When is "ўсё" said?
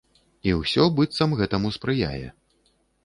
0.61-0.85